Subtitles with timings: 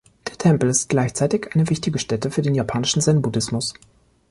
[0.27, 3.75] Der Tempel ist gleichzeitig eine wichtige Stätte für den japanischen Zen-Buddhismus.